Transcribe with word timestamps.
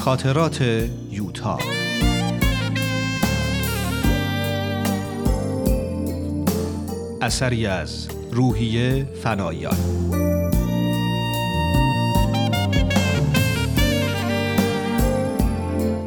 خاطرات 0.00 0.62
یوتا. 1.10 1.58
اثری 7.20 7.66
از 7.66 8.08
روحیه 8.32 9.08
فنایان. 9.22 9.76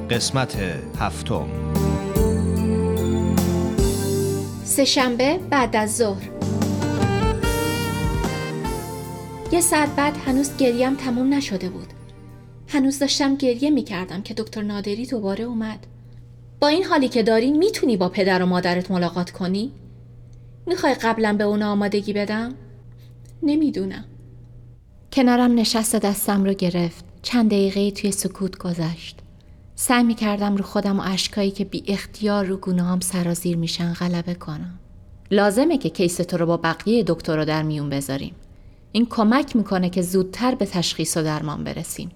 قسمت 0.09 0.57
هفتم. 0.99 1.47
سهشنبه 4.63 5.39
بعد 5.49 5.75
از 5.75 5.97
ظهر. 5.97 6.29
یه 9.51 9.61
ساعت 9.61 9.89
بعد 9.95 10.17
هنوز 10.25 10.57
گریم 10.57 10.95
تموم 10.95 11.33
نشده 11.33 11.69
بود. 11.69 11.92
هنوز 12.73 12.99
داشتم 12.99 13.35
گریه 13.35 13.69
می 13.69 13.83
کردم 13.83 14.21
که 14.21 14.33
دکتر 14.33 14.61
نادری 14.61 15.05
دوباره 15.05 15.43
اومد. 15.43 15.87
با 16.59 16.67
این 16.67 16.83
حالی 16.83 17.07
که 17.07 17.23
داری 17.23 17.51
می‌تونی 17.51 17.97
با 17.97 18.09
پدر 18.09 18.43
و 18.43 18.45
مادرت 18.45 18.91
ملاقات 18.91 19.31
کنی؟ 19.31 19.71
می‌خوای 20.67 20.93
قبلا 20.93 21.33
به 21.33 21.43
اونا 21.43 21.71
آمادگی 21.71 22.13
بدم؟ 22.13 22.53
نمی‌دونم. 23.43 24.05
کنارم 25.13 25.55
نشست 25.55 25.95
دستم 25.95 26.43
رو 26.43 26.53
گرفت. 26.53 27.05
چند 27.21 27.49
دقیقه 27.49 27.91
توی 27.91 28.11
سکوت 28.11 28.57
گذشت. 28.57 29.19
سعی 29.75 30.03
می 30.03 30.15
کردم 30.15 30.55
رو 30.55 30.63
خودم 30.63 30.99
و 30.99 31.03
اشکایی 31.05 31.51
که 31.51 31.65
بی 31.65 31.83
اختیار 31.87 32.45
رو 32.45 32.57
گونه 32.57 32.83
هم 32.83 32.99
سرازیر 32.99 33.57
میشن 33.57 33.93
غلبه 33.93 34.33
کنم. 34.33 34.79
لازمه 35.31 35.77
که 35.77 35.89
کیس 35.89 36.17
تو 36.17 36.37
رو 36.37 36.45
با 36.45 36.57
بقیه 36.57 37.03
دکتر 37.07 37.37
رو 37.37 37.45
در 37.45 37.63
میون 37.63 37.89
بذاریم. 37.89 38.35
این 38.91 39.05
کمک 39.05 39.55
می‌کنه 39.55 39.89
که 39.89 40.01
زودتر 40.01 40.55
به 40.55 40.65
تشخیص 40.65 41.17
و 41.17 41.23
درمان 41.23 41.63
برسیم. 41.63 42.11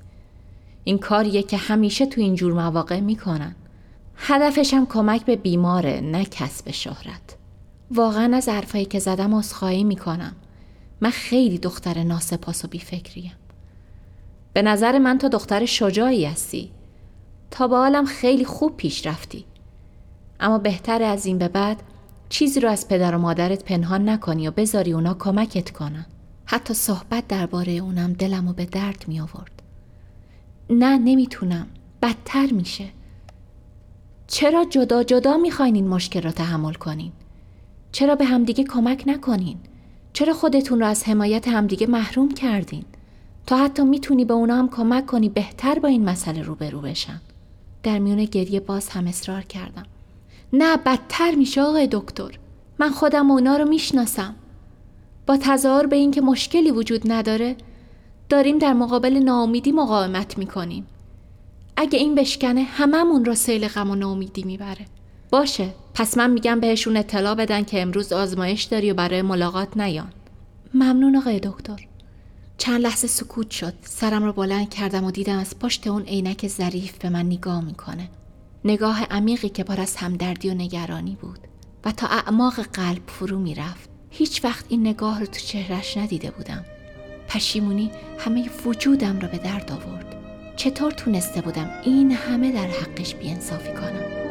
این 0.87 0.97
کاریه 0.97 1.43
که 1.43 1.57
همیشه 1.57 2.05
تو 2.05 2.21
این 2.21 2.35
جور 2.35 2.53
مواقع 2.53 2.99
می‌کنن. 2.99 3.55
هدفشم 4.15 4.85
کمک 4.85 5.25
به 5.25 5.35
بیماره 5.35 6.01
نه 6.01 6.25
کسب 6.25 6.71
شهرت. 6.71 7.37
واقعا 7.91 8.37
از 8.37 8.49
حرفایی 8.49 8.85
که 8.85 8.99
زدم 8.99 9.35
عذرخواهی 9.35 9.83
می‌کنم. 9.83 10.35
من 11.01 11.09
خیلی 11.09 11.57
دختر 11.57 12.03
ناسپاس 12.03 12.65
و 12.65 12.67
بیفکریم. 12.67 13.31
به 14.53 14.61
نظر 14.61 14.97
من 14.97 15.17
تو 15.17 15.29
دختر 15.29 15.65
شجاعی 15.65 16.25
هستی. 16.25 16.71
تا 17.51 17.67
با 17.67 17.77
حالم 17.77 18.05
خیلی 18.05 18.45
خوب 18.45 18.77
پیش 18.77 19.07
رفتی. 19.07 19.45
اما 20.39 20.57
بهتر 20.57 21.03
از 21.03 21.25
این 21.25 21.37
به 21.37 21.47
بعد 21.47 21.83
چیزی 22.29 22.59
رو 22.59 22.69
از 22.69 22.87
پدر 22.87 23.15
و 23.15 23.19
مادرت 23.19 23.63
پنهان 23.63 24.09
نکنی 24.09 24.47
و 24.47 24.51
بذاری 24.51 24.93
اونا 24.93 25.13
کمکت 25.13 25.71
کنن. 25.71 26.05
حتی 26.45 26.73
صحبت 26.73 27.27
درباره 27.27 27.71
اونم 27.73 28.13
دلمو 28.13 28.53
به 28.53 28.65
درد 28.65 29.05
می 29.07 29.19
آورد 29.19 29.56
نه 30.69 30.97
نمی‌تونم. 30.97 31.67
بدتر 32.01 32.47
میشه. 32.51 32.85
چرا 34.27 34.65
جدا 34.65 35.03
جدا 35.03 35.37
می‌خواین 35.37 35.75
این 35.75 35.87
مشکل 35.87 36.21
را 36.21 36.31
تحمل 36.31 36.73
کنین؟ 36.73 37.11
چرا 37.91 38.15
به 38.15 38.25
همدیگه 38.25 38.63
کمک 38.63 39.03
نکنین؟ 39.07 39.57
چرا 40.13 40.33
خودتون 40.33 40.79
رو 40.79 40.85
از 40.85 41.03
حمایت 41.03 41.47
همدیگه 41.47 41.87
محروم 41.87 42.29
کردین؟ 42.29 42.83
تا 43.45 43.57
حتی 43.57 43.83
می‌تونی 43.83 44.25
به 44.25 44.33
اونا 44.33 44.55
هم 44.55 44.69
کمک 44.69 45.05
کنی 45.05 45.29
بهتر 45.29 45.79
با 45.79 45.87
این 45.87 46.05
مسئله 46.05 46.41
روبرو 46.41 46.81
بشن. 46.81 47.21
در 47.83 47.99
میون 47.99 48.25
گریه 48.25 48.59
باز 48.59 48.89
هم 48.89 49.07
اصرار 49.07 49.41
کردم. 49.41 49.85
نه 50.53 50.77
بدتر 50.77 51.35
میشه 51.35 51.61
آقای 51.61 51.87
دکتر. 51.91 52.39
من 52.79 52.89
خودم 52.89 53.31
اونا 53.31 53.57
رو 53.57 53.65
می‌شناسم. 53.65 54.35
با 55.27 55.37
تظاهر 55.37 55.85
به 55.85 55.95
اینکه 55.95 56.21
مشکلی 56.21 56.71
وجود 56.71 57.11
نداره 57.11 57.55
داریم 58.29 58.57
در 58.57 58.73
مقابل 58.73 59.13
ناامیدی 59.13 59.71
مقاومت 59.71 60.37
می‌کنیم. 60.37 60.87
اگه 61.77 61.99
این 61.99 62.15
بشکنه 62.15 62.61
هممون 62.63 63.25
را 63.25 63.35
سیل 63.35 63.67
غم 63.67 63.89
و 63.89 63.95
ناامیدی 63.95 64.43
می‌بره. 64.43 64.85
باشه 65.29 65.69
پس 65.93 66.17
من 66.17 66.31
میگم 66.31 66.59
بهشون 66.59 66.97
اطلاع 66.97 67.35
بدن 67.35 67.63
که 67.63 67.81
امروز 67.81 68.13
آزمایش 68.13 68.63
داری 68.63 68.91
و 68.91 68.93
برای 68.93 69.21
ملاقات 69.21 69.77
نیان. 69.77 70.11
ممنون 70.73 71.15
آقای 71.15 71.39
دکتر. 71.39 71.87
چند 72.57 72.81
لحظه 72.81 73.07
سکوت 73.07 73.51
شد. 73.51 73.73
سرم 73.81 74.23
رو 74.23 74.33
بلند 74.33 74.69
کردم 74.69 75.03
و 75.03 75.11
دیدم 75.11 75.37
از 75.39 75.59
پشت 75.59 75.87
اون 75.87 76.01
عینک 76.01 76.47
ظریف 76.47 76.97
به 76.97 77.09
من 77.09 77.25
نگاه 77.25 77.65
می‌کنه. 77.65 78.09
نگاه 78.65 79.03
عمیقی 79.03 79.49
که 79.49 79.63
پر 79.63 79.81
از 79.81 79.95
همدردی 79.95 80.49
و 80.49 80.53
نگرانی 80.53 81.17
بود 81.21 81.39
و 81.85 81.91
تا 81.91 82.07
اعماق 82.07 82.61
قلب 82.61 83.01
فرو 83.07 83.39
می‌رفت. 83.39 83.89
هیچ 84.09 84.45
وقت 84.45 84.65
این 84.69 84.87
نگاه 84.87 85.19
رو 85.19 85.25
تو 85.25 85.39
چهرش 85.39 85.97
ندیده 85.97 86.31
بودم. 86.31 86.65
پشیمونی 87.27 87.91
همه 88.19 88.49
وجودم 88.65 89.19
را 89.19 89.27
به 89.27 89.37
درد 89.37 89.71
آورد. 89.71 90.15
چطور 90.55 90.91
تونسته 90.91 91.41
بودم 91.41 91.69
این 91.83 92.11
همه 92.11 92.51
در 92.51 92.67
حقش 92.67 93.15
بیانصافی 93.15 93.73
کنم؟ 93.73 94.27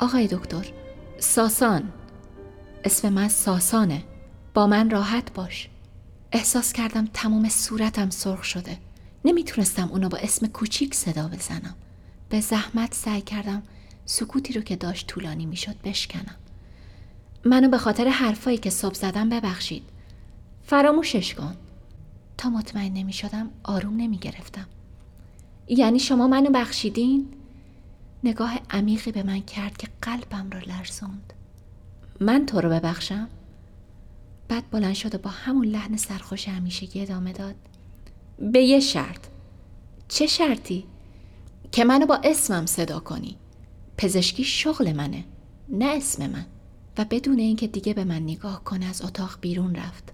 آقای 0.00 0.26
دکتر 0.26 0.66
ساسان. 1.18 1.92
اسم 2.84 3.08
من 3.08 3.28
ساسانه. 3.28 4.02
با 4.54 4.66
من 4.66 4.90
راحت 4.90 5.32
باش. 5.32 5.68
احساس 6.32 6.72
کردم 6.72 7.08
تمام 7.14 7.48
صورتم 7.48 8.10
سرخ 8.10 8.44
شده. 8.44 8.78
نمی‌تونستم 9.28 9.88
اونو 9.88 10.08
با 10.08 10.18
اسم 10.18 10.46
کوچیک 10.46 10.94
صدا 10.94 11.28
بزنم. 11.28 11.74
به 12.28 12.40
زحمت 12.40 12.94
سعی 12.94 13.20
کردم 13.20 13.62
سکوتی 14.04 14.52
رو 14.52 14.60
که 14.60 14.76
داشت 14.76 15.06
طولانی 15.06 15.46
می‌شد 15.46 15.76
بشکنم. 15.84 16.34
منو 17.44 17.68
به 17.68 17.78
خاطر 17.78 18.08
حرفایی 18.08 18.58
که 18.58 18.70
صبح 18.70 18.94
زدم 18.94 19.28
ببخشید. 19.28 19.82
فراموشش 20.62 21.34
کن. 21.34 21.56
تا 22.38 22.50
مطمئن 22.50 22.92
نمی 22.92 23.12
شدم 23.12 23.50
آروم 23.64 23.96
نمی 23.96 24.18
گرفتم 24.18 24.66
یعنی 25.68 25.98
شما 25.98 26.28
منو 26.28 26.50
بخشیدین؟ 26.50 27.28
نگاه 28.24 28.58
عمیقی 28.70 29.12
به 29.12 29.22
من 29.22 29.40
کرد 29.40 29.76
که 29.76 29.88
قلبم 30.02 30.50
را 30.50 30.58
لرزوند. 30.58 31.32
من 32.20 32.46
تو 32.46 32.60
رو 32.60 32.68
ببخشم؟ 32.68 33.28
بعد 34.48 34.70
بلند 34.70 34.94
شد 34.94 35.14
و 35.14 35.18
با 35.18 35.30
همون 35.30 35.66
لحن 35.66 35.96
سرخوش 35.96 36.48
همیشگی 36.48 37.00
ادامه 37.02 37.32
داد. 37.32 37.54
به 38.38 38.62
یه 38.62 38.80
شرط. 38.80 39.26
چه 40.08 40.26
شرطی؟ 40.26 40.84
که 41.72 41.84
منو 41.84 42.06
با 42.06 42.20
اسمم 42.24 42.66
صدا 42.66 43.00
کنی. 43.00 43.36
پزشکی 43.96 44.44
شغل 44.44 44.92
منه 44.92 45.24
نه 45.68 45.84
اسم 45.84 46.26
من. 46.26 46.46
و 46.98 47.04
بدون 47.04 47.38
اینکه 47.38 47.66
دیگه 47.66 47.94
به 47.94 48.04
من 48.04 48.22
نگاه 48.22 48.64
کنه 48.64 48.86
از 48.86 49.02
اتاق 49.02 49.38
بیرون 49.40 49.74
رفت. 49.74 50.12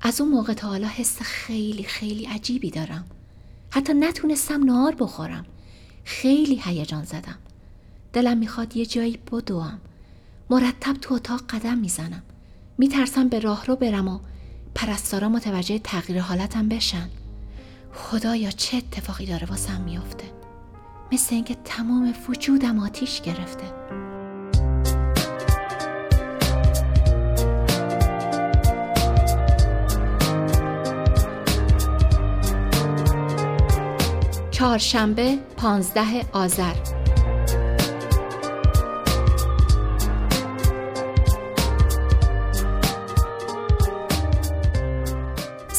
از 0.00 0.20
اون 0.20 0.30
موقع 0.30 0.52
تا 0.54 0.68
حالا 0.68 0.86
حس 0.88 1.22
خیلی 1.22 1.82
خیلی 1.82 2.26
عجیبی 2.26 2.70
دارم. 2.70 3.04
حتی 3.70 3.94
نتونستم 3.94 4.62
نهار 4.62 4.94
بخورم. 4.94 5.46
خیلی 6.04 6.60
هیجان 6.64 7.04
زدم. 7.04 7.38
دلم 8.12 8.38
می‌خواد 8.38 8.76
یه 8.76 8.86
جایی 8.86 9.18
بدوم. 9.32 9.80
مرتب 10.50 10.92
تو 10.92 11.14
اتاق 11.14 11.42
قدم 11.48 11.78
می‌زنم. 11.78 12.22
میترسم 12.78 13.28
به 13.28 13.38
راه 13.38 13.66
رو 13.66 13.76
برم 13.76 14.08
و 14.08 14.20
پرستارا 14.76 15.28
متوجه 15.28 15.78
تغییر 15.78 16.20
حالتم 16.20 16.68
بشن. 16.68 17.08
خدایا 17.94 18.50
چه 18.50 18.76
اتفاقی 18.76 19.26
داره 19.26 19.46
واسم 19.46 19.80
میافته؟ 19.80 20.24
مثل 21.12 21.34
اینکه 21.34 21.56
تمام 21.64 22.14
وجودم 22.28 22.78
آتیش 22.78 23.20
گرفته. 23.20 23.64
چهارشنبه 34.50 35.38
پانزده 35.56 36.24
آذر. 36.32 36.74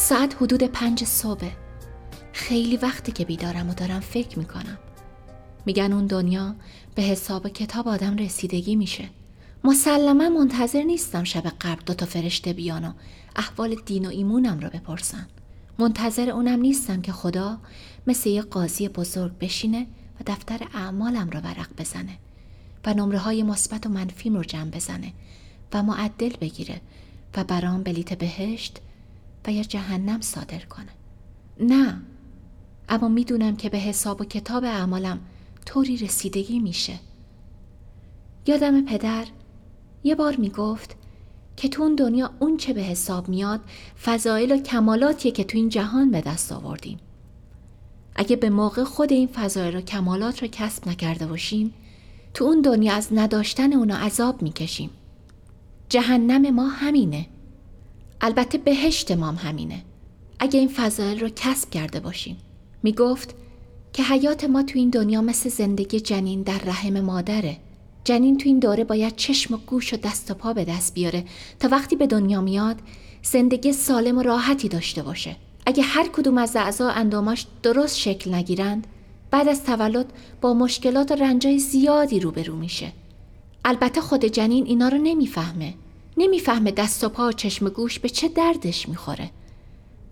ساعت 0.08 0.42
حدود 0.42 0.62
پنج 0.62 1.04
صبح. 1.04 1.50
خیلی 2.32 2.76
وقتی 2.76 3.12
که 3.12 3.24
بیدارم 3.24 3.70
و 3.70 3.74
دارم 3.74 4.00
فکر 4.00 4.38
می‌کنم. 4.38 4.78
میگن 5.66 5.92
اون 5.92 6.06
دنیا 6.06 6.54
به 6.94 7.02
حساب 7.02 7.48
کتاب 7.48 7.88
آدم 7.88 8.16
رسیدگی 8.16 8.76
میشه. 8.76 9.08
مسلما 9.64 10.28
منتظر 10.28 10.82
نیستم 10.82 11.24
شب 11.24 11.42
قبل 11.60 11.82
دوتا 11.86 12.06
فرشته 12.06 12.52
بیان 12.52 12.84
و 12.84 12.92
احوال 13.36 13.76
دین 13.86 14.06
و 14.06 14.08
ایمونم 14.08 14.60
رو 14.60 14.68
بپرسن. 14.68 15.26
منتظر 15.78 16.30
اونم 16.30 16.60
نیستم 16.60 17.00
که 17.00 17.12
خدا 17.12 17.58
مثل 18.06 18.30
یه 18.30 18.42
قاضی 18.42 18.88
بزرگ 18.88 19.38
بشینه 19.38 19.86
و 20.20 20.22
دفتر 20.26 20.68
اعمالم 20.74 21.30
رو 21.30 21.40
ورق 21.40 21.68
بزنه 21.78 22.18
و 22.86 22.94
نمره 22.94 23.18
های 23.18 23.42
مثبت 23.42 23.86
و 23.86 23.88
منفیم 23.88 24.36
رو 24.36 24.44
جمع 24.44 24.70
بزنه 24.70 25.12
و 25.72 25.82
معدل 25.82 26.32
بگیره 26.40 26.80
و 27.36 27.44
برام 27.44 27.82
بلیت 27.82 28.18
بهشت 28.18 28.78
و 29.46 29.52
یا 29.52 29.62
جهنم 29.62 30.20
صادر 30.20 30.58
کنه. 30.58 30.88
نه. 31.60 32.02
اما 32.88 33.08
می‌دونم 33.08 33.56
که 33.56 33.68
به 33.68 33.78
حساب 33.78 34.20
و 34.20 34.24
کتاب 34.24 34.64
اعمالم 34.64 35.20
طوری 35.66 35.96
رسیدگی 35.96 36.58
میشه. 36.58 36.98
یادم 38.46 38.84
پدر 38.84 39.26
یه 40.04 40.14
بار 40.14 40.36
می‌گفت 40.36 40.96
که 41.56 41.68
تو 41.68 41.82
اون 41.82 41.94
دنیا 41.94 42.30
اون 42.38 42.56
چه 42.56 42.72
به 42.72 42.80
حساب 42.80 43.28
میاد 43.28 43.60
فضایل 44.04 44.52
و 44.52 44.56
کمالاتیه 44.56 45.32
که 45.32 45.44
تو 45.44 45.58
این 45.58 45.68
جهان 45.68 46.10
به 46.10 46.20
دست 46.20 46.52
آوردیم. 46.52 46.98
اگه 48.16 48.36
به 48.36 48.50
موقع 48.50 48.84
خود 48.84 49.12
این 49.12 49.26
فضایل 49.26 49.76
و 49.76 49.80
کمالات 49.80 50.42
رو 50.42 50.48
کسب 50.52 50.88
نکرده 50.88 51.26
باشیم 51.26 51.74
تو 52.34 52.44
اون 52.44 52.60
دنیا 52.60 52.94
از 52.94 53.08
نداشتن 53.12 53.72
اونا 53.72 53.96
عذاب 53.96 54.42
می‌کشیم. 54.42 54.90
جهنم 55.88 56.54
ما 56.54 56.68
همینه. 56.68 57.26
البته 58.20 58.58
بهشت 58.58 59.12
ما 59.12 59.26
هم 59.26 59.48
همینه. 59.48 59.82
اگه 60.38 60.58
این 60.58 60.68
فضایل 60.68 61.20
رو 61.20 61.28
کسب 61.36 61.70
کرده 61.70 62.00
باشیم. 62.00 62.36
می‌گفت 62.82 63.34
که 63.92 64.02
حیات 64.02 64.44
ما 64.44 64.62
تو 64.62 64.78
این 64.78 64.90
دنیا 64.90 65.20
مثل 65.20 65.48
زندگی 65.48 66.00
جنین 66.00 66.42
در 66.42 66.58
رحم 66.58 67.00
مادره. 67.00 67.56
جنین 68.04 68.38
تو 68.38 68.48
این 68.48 68.58
دوره 68.58 68.84
باید 68.84 69.16
چشم 69.16 69.54
و 69.54 69.56
گوش 69.56 69.94
و 69.94 69.96
دست 69.96 70.30
و 70.30 70.34
پا 70.34 70.52
به 70.52 70.64
دست 70.64 70.94
بیاره 70.94 71.24
تا 71.60 71.68
وقتی 71.68 71.96
به 71.96 72.06
دنیا 72.06 72.40
میاد 72.40 72.76
زندگی 73.22 73.72
سالم 73.72 74.18
و 74.18 74.22
راحتی 74.22 74.68
داشته 74.68 75.02
باشه. 75.02 75.36
اگه 75.66 75.82
هر 75.82 76.08
کدوم 76.08 76.38
از 76.38 76.56
اعضا 76.56 76.88
انداماش 76.88 77.46
درست 77.62 77.98
شکل 77.98 78.34
نگیرند 78.34 78.86
بعد 79.30 79.48
از 79.48 79.64
تولد 79.64 80.12
با 80.40 80.54
مشکلات 80.54 81.10
و 81.10 81.14
رنجای 81.14 81.58
زیادی 81.58 82.20
روبرو 82.20 82.56
میشه. 82.56 82.92
البته 83.64 84.00
خود 84.00 84.24
جنین 84.24 84.66
اینا 84.66 84.88
رو 84.88 84.98
نمی‌فهمه. 84.98 85.74
نمی‌فهمه 86.18 86.70
دست 86.70 87.04
و 87.04 87.08
پا 87.08 87.28
و 87.28 87.32
چشم 87.32 87.68
گوش 87.68 87.98
به 87.98 88.08
چه 88.08 88.28
دردش 88.28 88.88
می‌خوره. 88.88 89.30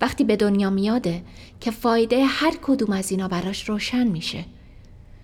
وقتی 0.00 0.24
به 0.24 0.36
دنیا 0.36 0.70
میاده 0.70 1.22
که 1.60 1.70
فایده 1.70 2.24
هر 2.24 2.54
کدوم 2.62 2.92
از 2.92 3.10
اینا 3.10 3.28
براش 3.28 3.68
روشن 3.68 4.06
میشه. 4.06 4.44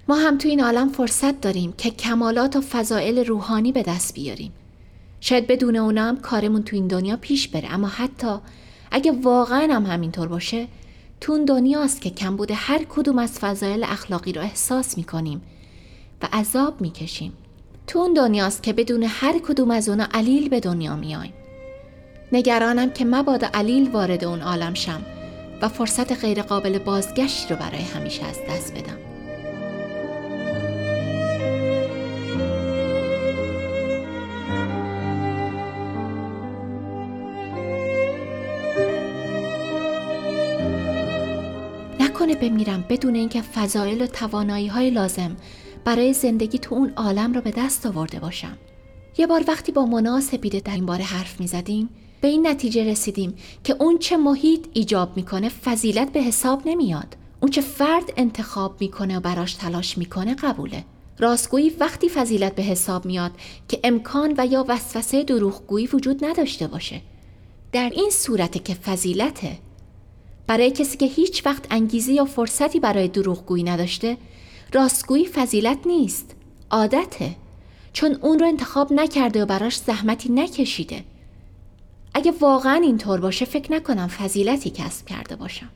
ما 0.09 0.17
هم 0.17 0.39
تو 0.39 0.49
این 0.49 0.65
عالم 0.65 0.89
فرصت 0.89 1.41
داریم 1.41 1.73
که 1.73 1.91
کمالات 1.91 2.57
و 2.57 2.61
فضائل 2.61 3.25
روحانی 3.25 3.73
به 3.73 3.83
دست 3.83 4.15
بیاریم. 4.15 4.53
شاید 5.21 5.47
بدون 5.47 5.77
اونا 5.77 6.05
هم 6.05 6.21
کارمون 6.21 6.63
تو 6.63 6.77
این 6.77 6.87
دنیا 6.87 7.17
پیش 7.17 7.49
بره 7.49 7.73
اما 7.73 7.89
حتی 7.89 8.37
اگه 8.91 9.13
واقعا 9.13 9.75
هم 9.75 9.87
همینطور 9.87 10.29
باشه 10.29 10.69
تو 11.21 11.33
اون 11.33 11.45
دنیاست 11.45 12.01
که 12.01 12.11
کمبود 12.11 12.51
هر 12.55 12.85
کدوم 12.89 13.19
از 13.19 13.39
فضایل 13.39 13.85
اخلاقی 13.85 14.33
رو 14.33 14.43
احساس 14.43 14.99
می‌کنیم 14.99 15.43
و 16.23 16.29
عذاب 16.33 16.81
می‌کشیم. 16.81 17.33
تو 17.87 17.99
اون 17.99 18.15
دنیاست 18.15 18.63
که 18.63 18.73
بدون 18.73 19.03
هر 19.09 19.39
کدوم 19.39 19.71
از 19.71 19.89
اونا 19.89 20.09
علیل 20.15 20.49
به 20.49 20.61
دنیا 20.61 20.97
میایم. 20.97 21.33
نگرانم 22.33 22.91
که 22.91 23.05
مبادا 23.05 23.49
علیل 23.55 23.91
وارد 23.91 24.25
اون 24.25 24.43
عالم 24.43 24.75
شم 24.75 25.03
و 25.63 25.69
فرصت 25.69 26.21
غیرقابل 26.21 26.79
بازگشتی 26.79 27.55
رو 27.55 27.57
برای 27.57 27.83
همیشه 27.83 28.25
از 28.25 28.39
دست 28.49 28.75
بدم. 28.75 28.99
نکنه 42.01 42.35
بمیرم 42.35 42.85
بدون 42.89 43.15
اینکه 43.15 43.43
فضایل 43.43 44.03
و 44.03 44.07
توانایی 44.07 44.67
های 44.67 44.91
لازم 44.91 45.37
برای 45.85 46.13
زندگی 46.13 46.59
تو 46.59 46.75
اون 46.75 46.93
عالم 46.97 47.33
رو 47.33 47.41
به 47.41 47.51
دست 47.51 47.87
آورده 47.87 48.21
باشم. 48.21 48.59
یه 49.19 49.27
بار 49.27 49.45
وقتی 49.49 49.73
با 49.73 49.87
منا 49.87 50.21
سپیده 50.21 50.61
در 50.61 50.75
این 50.75 50.87
باره 50.87 51.05
حرف 51.05 51.41
می 51.41 51.47
زدیم 51.47 51.89
به 52.21 52.29
این 52.29 52.47
نتیجه 52.47 52.91
رسیدیم 52.91 53.35
که 53.65 53.77
اون 53.79 53.99
چه 53.99 54.17
محیط 54.17 54.67
ایجاب 54.73 55.17
می‌کنه 55.17 55.49
فضیلت 55.49 56.13
به 56.13 56.21
حساب 56.21 56.63
نمیاد. 56.65 57.17
اون 57.41 57.51
چه 57.51 57.61
فرد 57.61 58.13
انتخاب 58.17 58.77
می‌کنه 58.81 59.17
و 59.17 59.21
براش 59.21 59.55
تلاش 59.55 59.99
می‌کنه 59.99 60.35
قبوله. 60.35 60.85
راستگویی 61.19 61.71
وقتی 61.71 62.09
فضیلت 62.09 62.55
به 62.55 62.63
حساب 62.63 63.07
میاد 63.07 63.33
که 63.69 63.81
امکان 63.85 64.35
و 64.39 64.47
یا 64.47 64.65
وسوسه 64.69 65.23
دروغگویی 65.23 65.87
وجود 65.87 66.25
نداشته 66.25 66.67
باشه. 66.67 67.01
در 67.73 67.91
این 67.95 68.11
صورت 68.11 68.65
که 68.65 68.75
فضیلته 68.75 69.59
برای 70.47 70.71
کسی 70.71 70.97
که 70.97 71.07
هیچ 71.07 71.47
وقت 71.47 71.67
انگیزه 71.71 72.13
یا 72.13 72.25
فرصتی 72.25 72.81
برای 72.81 73.09
دروغگویی 73.09 73.63
نداشته 73.65 74.17
راستگویی 74.75 75.27
فضیلت 75.27 75.79
نیست. 75.87 76.35
عادته. 76.71 77.35
چون 77.93 78.19
اون 78.21 78.39
رو 78.39 78.47
انتخاب 78.47 78.93
نکرده 78.93 79.43
و 79.43 79.47
براش 79.47 79.77
زحمتی 79.77 80.33
نکشیده. 80.33 81.05
اگه 82.15 82.33
واقعا 82.41 82.75
اینطور 82.75 83.21
باشه 83.21 83.45
فکر 83.45 83.73
نکنم 83.73 84.07
فضیلتی 84.07 84.71
کسب 84.71 85.07
کرده 85.07 85.37
باشم. 85.37 85.69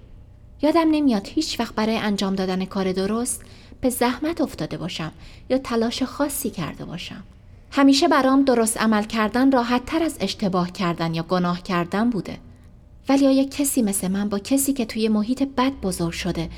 یادم 0.62 0.90
نمیاد 0.90 1.28
هیچ 1.28 1.60
وقت 1.60 1.74
برای 1.74 1.96
انجام 1.96 2.34
دادن 2.34 2.64
کار 2.64 2.92
درست 2.92 3.42
به 3.80 3.90
زحمت 3.90 4.40
افتاده 4.40 4.76
باشم 4.76 5.12
یا 5.50 5.58
تلاش 5.58 6.02
خاصی 6.02 6.50
کرده 6.50 6.84
باشم. 6.84 7.22
همیشه 7.70 8.08
برام 8.08 8.44
درست 8.44 8.76
عمل 8.76 9.02
کردن 9.02 9.52
راحت 9.52 9.86
تر 9.86 10.02
از 10.02 10.16
اشتباه 10.20 10.72
کردن 10.72 11.14
یا 11.14 11.22
گناه 11.22 11.62
کردن 11.62 12.10
بوده. 12.10 12.38
ولی 13.08 13.26
آیا 13.26 13.44
کسی 13.44 13.82
مثل 13.82 14.08
من 14.08 14.28
با 14.28 14.38
کسی 14.38 14.72
که 14.72 14.84
توی 14.84 15.08
محیط 15.08 15.42
بد 15.42 15.72
بزرگ 15.72 16.12
شده 16.12 16.48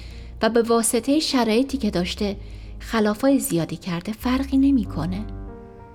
و 0.43 0.49
به 0.51 0.63
واسطه 0.63 1.21
شرایطی 1.21 1.79
که 1.79 1.91
داشته 1.91 2.37
خلافای 2.79 3.39
زیادی 3.39 3.77
کرده 3.77 4.13
فرقی 4.13 4.57
نمی‌کنه؟ 4.57 5.25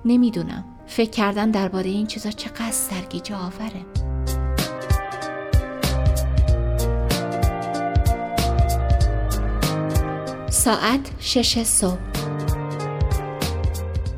نمی‌دونم. 0.06 0.66
فکر 0.88 1.10
کردن 1.10 1.52
درباره 1.52 1.90
این 1.90 2.08
چیزا 2.08 2.32
چقدر 2.32 2.72
سرگیجه 2.72 3.36
آوره. 3.36 3.86
ساعت 10.50 11.12
شش 11.20 11.64
صبح. 11.64 12.00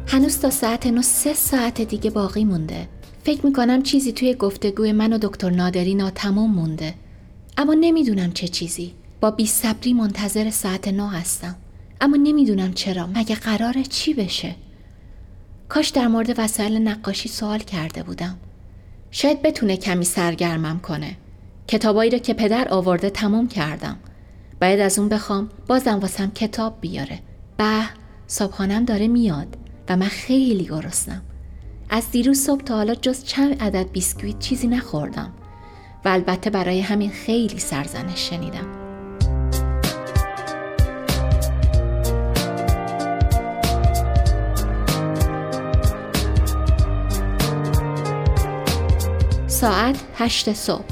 هنوز 0.08 0.40
تا 0.40 0.50
ساعت 0.50 0.88
نو 0.88 1.02
سه 1.02 1.34
ساعت 1.34 1.82
دیگه 1.82 2.10
باقی 2.10 2.46
مونده. 2.46 2.88
فکر 3.24 3.46
می‌کنم 3.46 3.84
چیزی 3.84 4.12
توی 4.12 4.34
گفتگوی 4.34 4.92
من 4.92 5.14
و 5.14 5.18
دکتر 5.18 5.50
نادری 5.50 5.96
ناتمام 5.96 6.52
مونده. 6.52 6.94
اما 7.58 7.74
نمی‌دونم 7.74 8.32
چه 8.32 8.48
چیزی. 8.48 8.94
بی 9.32 9.48
صبری 9.48 9.94
منتظر 9.94 10.50
ساعت 10.50 10.88
نو 10.88 11.08
هستم. 11.08 11.56
اما 12.02 12.18
نمی‌دونم 12.18 12.74
چرا. 12.74 13.08
مگه 13.08 13.36
قراره 13.36 13.84
چی 13.84 14.14
بشه؟ 14.14 14.56
کاش 15.70 15.90
در 15.90 16.08
مورد 16.08 16.40
وسایل 16.40 16.78
نقاشی 16.78 17.30
سوال 17.30 17.60
کرده 17.60 18.04
بودم. 18.04 18.38
شاید 19.12 19.42
بتونه 19.42 19.78
کمی 19.78 20.06
سرگرمم 20.06 20.80
کنه. 20.80 21.18
کتابایی 21.68 22.12
رو 22.12 22.18
که 22.18 22.34
پدر 22.34 22.68
آورده 22.70 23.10
تموم 23.10 23.48
کردم. 23.48 23.98
باید 24.62 24.80
از 24.80 25.00
اون 25.00 25.10
بخوام 25.10 25.50
بازم 25.68 26.00
واسم 26.00 26.32
کتاب 26.32 26.78
بیاره. 26.82 27.20
به 27.58 27.84
صبحانم 28.28 28.86
داره 28.86 29.08
میاد 29.08 29.58
و 29.90 29.98
من 29.98 30.08
خیلی 30.08 30.66
گرسنم. 30.66 31.22
از 31.90 32.12
دیروز 32.12 32.40
صبح 32.40 32.64
تا 32.64 32.76
حالا 32.76 32.96
جز 32.96 33.24
چند 33.24 33.64
عدد 33.64 33.92
بیسکویت 33.92 34.40
چیزی 34.40 34.68
نخوردم. 34.68 35.34
و 36.06 36.10
البته 36.10 36.50
برای 36.50 36.82
همین 36.82 37.12
خیلی 37.12 37.60
سرزنش 37.60 38.30
شنیدم. 38.30 38.85
ساعت 49.66 50.04
هشت 50.16 50.54
صبح. 50.54 50.86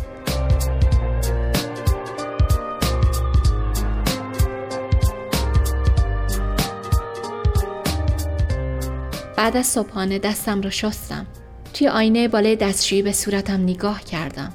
بعد 9.38 9.58
از 9.58 9.66
صبحانه 9.68 10.20
دستم 10.20 10.62
را 10.62 10.70
شستم. 10.70 11.28
توی 11.74 11.88
آینه 11.88 12.28
بالای 12.28 12.56
دستشویی 12.56 13.02
به 13.02 13.12
صورتم 13.12 13.64
نگاه 13.64 14.04
کردم. 14.04 14.54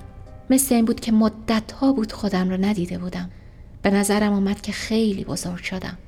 مثل 0.50 0.74
این 0.74 0.84
بود 0.84 1.00
که 1.00 1.12
مدت 1.12 1.72
ها 1.72 1.92
بود 1.92 2.12
خودم 2.12 2.50
را 2.50 2.56
ندیده 2.56 2.98
بودم. 2.98 3.30
به 3.82 3.90
نظرم 3.90 4.32
آمد 4.32 4.60
که 4.60 4.72
خیلی 4.72 5.24
بزرگ 5.24 5.62
شدم. 5.62 5.98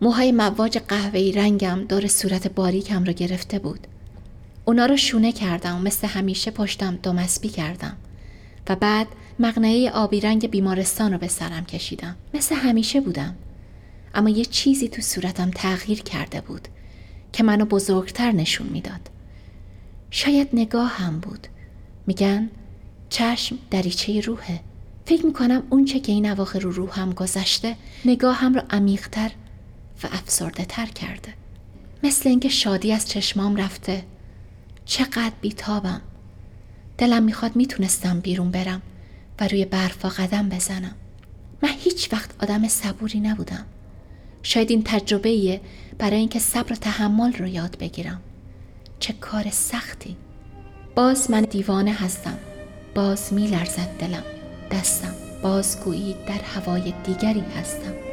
موهای 0.00 0.32
مواج 0.32 0.78
قهوه‌ای 0.78 1.32
رنگم 1.32 1.84
دور 1.88 2.06
صورت 2.06 2.48
باریکم 2.48 3.04
را 3.04 3.12
گرفته 3.12 3.58
بود. 3.58 3.86
اونا 4.64 4.86
رو 4.86 4.96
شونه 4.96 5.32
کردم 5.32 5.76
و 5.76 5.78
مثل 5.78 6.06
همیشه 6.06 6.50
پشتم 6.50 6.96
دومسبی 6.96 7.48
کردم. 7.48 7.96
و 8.68 8.76
بعد 8.76 9.06
مغنعه 9.38 9.90
آبی 9.90 10.20
رنگ 10.20 10.50
بیمارستان 10.50 11.12
رو 11.12 11.18
به 11.18 11.28
سرم 11.28 11.64
کشیدم. 11.64 12.16
مثل 12.34 12.54
همیشه 12.54 13.00
بودم. 13.00 13.34
اما 14.14 14.28
یه 14.28 14.44
چیزی 14.44 14.88
تو 14.88 15.02
صورتم 15.02 15.50
تغییر 15.50 16.02
کرده 16.02 16.40
بود 16.40 16.68
که 17.32 17.42
منو 17.42 17.64
بزرگتر 17.64 18.32
نشون 18.32 18.66
می‌داد. 18.66 19.10
شاید 20.10 20.48
نگاه 20.52 20.90
هم 20.90 21.20
بود. 21.20 21.46
میگن 22.06 22.50
چشم 23.08 23.58
دریچه 23.70 24.20
روحه. 24.20 24.60
فکر 25.06 25.26
می‌کنم 25.26 25.62
اونچه 25.70 26.00
که 26.00 26.12
این 26.12 26.30
اواخر 26.30 26.58
رو 26.58 26.70
روحم 26.70 27.12
گذشته 27.12 27.76
هم 28.22 28.54
رو 28.54 28.62
عمیقتر 28.70 29.30
و 30.04 30.06
افسرده 30.12 30.64
تر 30.64 30.86
کرده. 30.86 31.34
مثل 32.02 32.28
اینکه 32.28 32.48
شادی 32.48 32.92
از 32.92 33.08
چشمام 33.08 33.56
رفته. 33.56 34.02
چقدر 34.84 35.32
بیتابم. 35.40 36.00
دلم 36.98 37.22
می‌خواد 37.22 37.56
می‌تونستم 37.56 38.20
بیرون 38.20 38.50
برم 38.50 38.82
و 39.40 39.48
روی 39.48 39.64
برفا 39.64 40.08
قدم 40.08 40.48
بزنم. 40.48 40.94
من 41.62 41.68
هیچ 41.78 42.12
وقت 42.12 42.30
آدم 42.42 42.68
صبوری 42.68 43.20
نبودم. 43.20 43.64
شاید 44.42 44.70
این 44.70 44.82
تجربه 44.84 45.60
برای 45.98 46.16
اینکه 46.16 46.38
صبر 46.38 46.72
و 46.72 46.76
تحمل 46.76 47.32
رو 47.32 47.46
یاد 47.46 47.78
بگیرم. 47.78 48.20
چه 49.00 49.12
کار 49.12 49.50
سختی. 49.50 50.16
باز 50.94 51.30
من 51.30 51.42
دیوانه 51.42 51.92
هستم. 51.92 52.38
باز 52.94 53.32
می 53.32 53.46
لرزد 53.46 53.88
دلم. 53.98 54.24
دستم 54.70 55.14
باز 55.42 55.80
گویی 55.84 56.16
در 56.26 56.40
هوای 56.54 56.94
دیگری 57.04 57.44
هستم. 57.60 58.03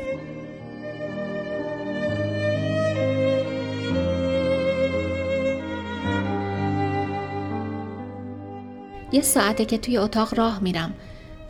یه 9.12 9.22
ساعته 9.22 9.66
که 9.66 9.78
توی 9.78 9.98
اتاق 9.98 10.34
راه 10.34 10.60
میرم 10.60 10.94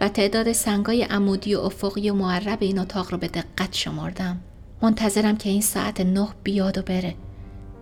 و 0.02 0.10
تعداد 0.10 0.52
سنگای 0.52 1.04
عمودی 1.04 1.56
و 1.56 1.60
افقی 1.60 2.10
و 2.10 2.14
معرب 2.14 2.58
این 2.62 2.80
اتاق 2.80 3.12
رو 3.12 3.18
به 3.18 3.28
دقت 3.28 3.74
شمردم. 3.74 4.40
منتظرم 4.82 5.38
که 5.38 5.50
این 5.50 5.62
ساعت 5.62 6.02
نه 6.02 6.28
بیاد 6.44 6.78
و 6.78 6.82
بره 6.82 7.16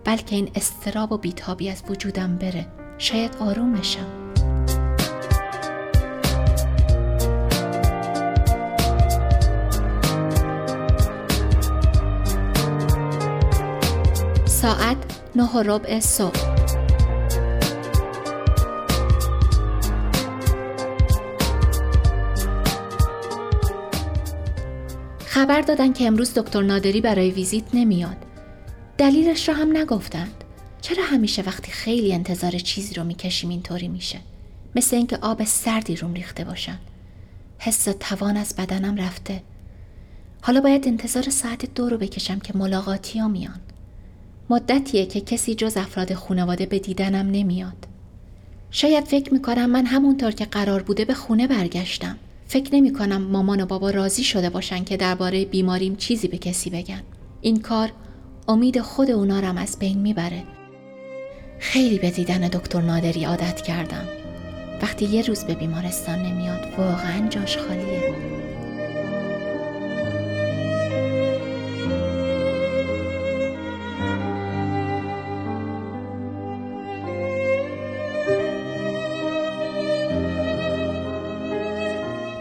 بلکه 0.04 0.36
این 0.36 0.50
استراب 0.54 1.12
و 1.12 1.18
بیتابی 1.18 1.70
از 1.70 1.82
وجودم 1.88 2.36
بره. 2.36 2.66
شاید 2.98 3.36
آروم 3.40 3.72
بشم. 3.72 4.06
ساعت 14.46 14.96
نه 15.36 15.52
و 15.52 15.62
ربع 15.62 16.00
صبح. 16.00 16.59
خبر 25.40 25.60
دادن 25.60 25.92
که 25.92 26.06
امروز 26.06 26.34
دکتر 26.34 26.62
نادری 26.62 27.00
برای 27.00 27.30
ویزیت 27.30 27.64
نمیاد. 27.74 28.16
دلیلش 28.98 29.48
را 29.48 29.54
هم 29.54 29.76
نگفتند. 29.76 30.44
چرا 30.80 31.04
همیشه 31.04 31.42
وقتی 31.42 31.72
خیلی 31.72 32.12
انتظار 32.12 32.50
چیزی 32.50 32.94
رو 32.94 33.04
می‌کشیم 33.04 33.50
اینطوری 33.50 33.88
میشه؟ 33.88 34.18
مثل 34.76 34.96
اینکه 34.96 35.16
آب 35.16 35.44
سردی 35.44 35.96
روم 35.96 36.14
ریخته 36.14 36.44
باشن. 36.44 36.78
حس 37.58 37.88
توان 38.00 38.36
از 38.36 38.54
بدنم 38.56 38.96
رفته. 38.96 39.42
حالا 40.42 40.60
باید 40.60 40.88
انتظار 40.88 41.22
ساعت 41.22 41.74
دو 41.74 41.88
رو 41.88 41.98
بکشم 41.98 42.38
که 42.38 42.56
ملاقاتی 42.56 43.18
ها 43.18 43.28
میان. 43.28 43.60
مدتیه 44.50 45.06
که 45.06 45.20
کسی 45.20 45.54
جز 45.54 45.76
افراد 45.76 46.14
خانواده 46.14 46.66
به 46.66 46.78
دیدنم 46.78 47.30
نمیاد. 47.30 47.86
شاید 48.70 49.04
فکر 49.04 49.32
می‌کنم 49.32 49.70
من 49.70 49.86
همونطور 49.86 50.30
که 50.30 50.44
قرار 50.44 50.82
بوده 50.82 51.04
به 51.04 51.14
خونه 51.14 51.46
برگشتم. 51.46 52.18
فکر 52.50 52.74
نمی 52.74 52.92
کنم 52.92 53.22
مامان 53.22 53.60
و 53.60 53.66
بابا 53.66 53.90
راضی 53.90 54.24
شده 54.24 54.50
باشن 54.50 54.84
که 54.84 54.96
درباره 54.96 55.44
بیماریم 55.44 55.96
چیزی 55.96 56.28
به 56.28 56.38
کسی 56.38 56.70
بگن. 56.70 57.02
این 57.40 57.60
کار 57.60 57.92
امید 58.48 58.80
خود 58.80 59.10
اونارم 59.10 59.56
از 59.56 59.78
بین 59.78 59.98
می‌بره. 59.98 60.42
خیلی 61.58 61.98
به 61.98 62.10
دیدن 62.10 62.48
دکتر 62.48 62.80
نادری 62.80 63.24
عادت 63.24 63.60
کردم. 63.60 64.08
وقتی 64.82 65.04
یه 65.04 65.22
روز 65.22 65.44
به 65.44 65.54
بیمارستان 65.54 66.18
نمیاد 66.18 66.66
واقعا 66.78 67.28
جاش 67.28 67.58
خالیه. 67.58 68.29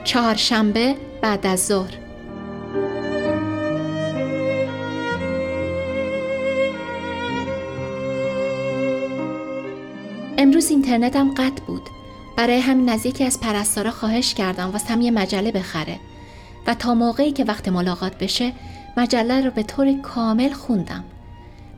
چهارشنبه 0.09 0.95
بعد 1.21 1.47
از 1.47 1.65
ظهر. 1.65 1.97
امروز 10.37 10.69
اینترنتم 10.69 11.33
قطع 11.33 11.63
بود. 11.67 11.81
برای 12.37 12.59
همین 12.59 12.89
نزدیکی 12.89 13.23
از 13.23 13.39
پرستارا 13.39 13.91
خواهش 13.91 14.33
کردم 14.33 14.71
واسم 14.71 15.01
یه 15.01 15.11
مجله 15.11 15.51
بخره 15.51 15.99
و 16.67 16.73
تا 16.73 16.93
موقعی 16.93 17.31
که 17.31 17.43
وقت 17.43 17.67
ملاقات 17.67 18.17
بشه 18.17 18.53
مجله 18.97 19.45
رو 19.45 19.51
به 19.51 19.63
طور 19.63 20.01
کامل 20.01 20.53
خوندم. 20.53 21.03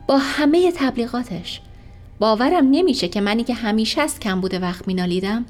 با 0.06 0.18
همه 0.18 0.72
تبلیغاتش. 0.72 1.60
باورم 2.18 2.70
نمیشه 2.70 3.08
که 3.08 3.20
منی 3.20 3.44
که 3.44 3.54
همیشه 3.54 4.00
از 4.00 4.20
کم 4.20 4.40
بوده 4.40 4.58
وقت 4.58 4.88
مینالیدم 4.88 5.44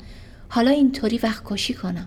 حالا 0.49 0.71
اینطوری 0.71 1.19
وقت 1.19 1.43
کشی 1.45 1.75
کنم. 1.75 2.07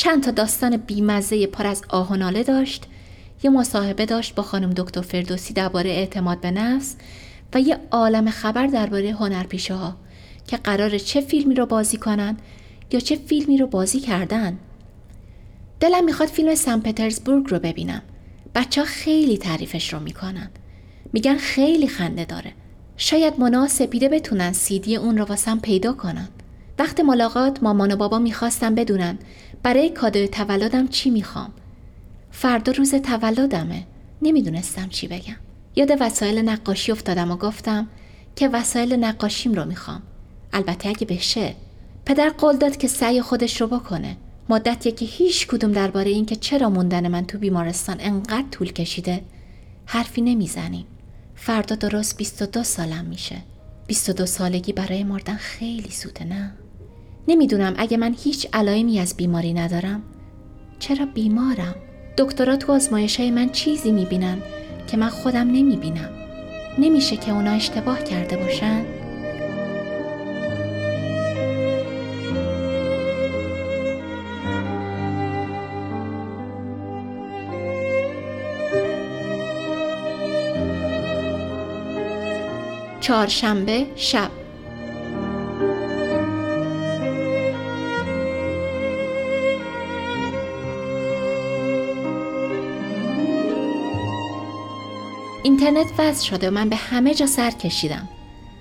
چند 0.00 0.22
تا 0.22 0.30
داستان 0.30 0.76
بیمزه 0.76 1.46
پر 1.46 1.66
از 1.66 1.82
آه 1.88 2.42
داشت. 2.42 2.86
یه 3.42 3.50
مصاحبه 3.50 4.06
داشت 4.06 4.34
با 4.34 4.42
خانم 4.42 4.70
دکتر 4.70 5.00
فردوسی 5.00 5.54
درباره 5.54 5.90
اعتماد 5.90 6.40
به 6.40 6.50
نفس 6.50 6.96
و 7.54 7.60
یه 7.60 7.78
عالم 7.90 8.30
خبر 8.30 8.66
درباره 8.66 9.12
هنرپیشه 9.12 9.74
ها 9.74 9.96
که 10.46 10.56
قرار 10.56 10.98
چه 10.98 11.20
فیلمی 11.20 11.54
رو 11.54 11.66
بازی 11.66 11.96
کنن 11.96 12.36
یا 12.92 13.00
چه 13.00 13.16
فیلمی 13.16 13.58
رو 13.58 13.66
بازی 13.66 14.00
کردن. 14.00 14.58
دلم 15.80 16.04
می‌خواد 16.04 16.28
فیلم 16.28 16.54
سن 16.54 16.80
پترزبورگ 16.80 17.46
رو 17.48 17.58
ببینم. 17.58 18.02
بچه 18.54 18.80
ها 18.80 18.86
خیلی 18.86 19.38
تعریفش 19.38 19.92
رو 19.92 20.00
می‌کنن. 20.00 20.50
میگن 21.12 21.36
خیلی 21.36 21.88
خنده 21.88 22.24
داره. 22.24 22.52
شاید 22.96 23.34
منا 23.38 23.68
سپیده 23.68 24.08
بتونن 24.08 24.52
سیدی 24.52 24.96
اون 24.96 25.18
رو 25.18 25.24
واسم 25.24 25.58
پیدا 25.58 25.92
کنن. 25.92 26.28
وقت 26.78 27.00
ملاقات 27.00 27.62
مامان 27.62 27.92
و 27.92 27.96
بابا 27.96 28.18
می‌خواستم 28.18 28.74
بدونن 28.74 29.18
برای 29.62 29.90
کادوی 29.90 30.28
تولدم 30.28 30.88
چی 30.88 31.10
می‌خوام؟ 31.10 31.52
فردا 32.30 32.72
روز 32.72 32.94
تولدمه. 32.94 33.86
نمی‌دونستم 34.22 34.88
چی 34.88 35.08
بگم. 35.08 35.36
یاد 35.76 35.90
وسایل 36.00 36.38
نقاشی 36.38 36.92
افتادم 36.92 37.30
و 37.30 37.36
گفتم 37.36 37.88
که 38.36 38.48
وسایل 38.48 38.92
نقاشیم 38.92 39.52
رو 39.52 39.64
می‌خوام. 39.64 40.02
البته 40.52 40.88
اگه 40.88 41.06
بشه. 41.06 41.54
پدر 42.06 42.28
قول 42.28 42.56
داد 42.56 42.76
که 42.76 42.88
سعی 42.88 43.22
خودش 43.22 43.60
رو 43.60 43.66
بکنه. 43.66 44.16
مدتیه 44.48 44.92
که 44.92 45.04
هیچ 45.04 45.46
کدوم 45.46 45.72
درباره 45.72 46.10
اینکه 46.10 46.36
چرا 46.36 46.70
موندن 46.70 47.08
من 47.08 47.26
تو 47.26 47.38
بیمارستان 47.38 47.96
انقدر 48.00 48.48
طول 48.50 48.72
کشیده. 48.72 49.24
حرفی 49.86 50.20
نمی‌زنیم. 50.20 50.86
فردا 51.34 51.76
درست 51.76 52.16
22 52.16 52.62
سالم 52.62 53.04
میشه. 53.04 53.36
22 53.86 54.26
سالگی 54.26 54.72
برای 54.72 55.04
مردن 55.04 55.36
خیلی 55.36 55.90
زوده 55.90 56.24
نه؟ 56.24 56.52
نمی‌دونم 57.28 57.74
اگه 57.78 57.96
من 57.96 58.14
هیچ 58.24 58.46
علائمی 58.52 59.00
از 59.00 59.16
بیماری 59.16 59.52
ندارم. 59.52 60.02
چرا 60.78 61.06
بیمارم؟ 61.06 61.74
دکترها 62.18 62.56
تو 62.56 62.72
آزمایش 62.72 63.20
های 63.20 63.30
من 63.30 63.48
چیزی 63.48 63.92
می‌بینن 63.92 64.38
که 64.86 64.96
من 64.96 65.08
خودم 65.08 65.50
نمی‌بینم. 65.50 66.10
نمیشه 66.78 67.16
که 67.16 67.32
اونا 67.32 67.50
اشتباه 67.50 68.04
کرده 68.04 68.36
باشن؟ 68.36 68.84
چهارشنبه 83.00 83.86
شب. 83.96 84.39
اینترنت 95.60 95.92
وصل 95.98 96.24
شده 96.24 96.48
و 96.48 96.54
من 96.54 96.68
به 96.68 96.76
همه 96.76 97.14
جا 97.14 97.26
سر 97.26 97.50
کشیدم. 97.50 98.08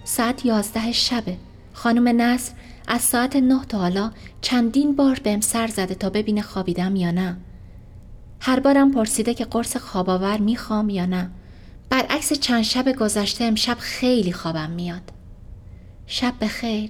ساعت 0.04 0.46
یازده 0.46 0.92
شبه. 0.92 1.38
خانم 1.74 2.22
نصر 2.22 2.54
از 2.88 3.02
ساعت 3.02 3.36
نه 3.36 3.66
تا 3.66 3.78
حالا 3.78 4.12
چندین 4.42 4.96
بار 4.96 5.20
بهم 5.24 5.42
سر 5.42 5.68
زده 5.68 5.96
تا 5.96 6.10
ببینه 6.10 6.42
خوابیدم 6.42 6.96
یا 6.96 7.12
نه. 7.12 7.38
هر 8.40 8.60
بارم 8.60 8.92
پرسیده 8.92 9.34
که 9.34 9.46
قرص 9.46 9.78
خواباور 9.78 10.38
می‌خوام 10.38 10.90
یا 10.90 11.06
نه. 11.06 11.30
برعکس 11.90 12.34
چند 12.34 12.64
شب 12.64 12.92
گذشته 12.92 13.44
امشب 13.44 13.78
خیلی 13.80 14.32
خوابم 14.32 14.70
میاد. 14.70 15.12
شب 16.08 16.34
به 16.40 16.48
خیر 16.48 16.90